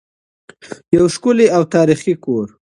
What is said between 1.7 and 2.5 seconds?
تاریخي کور.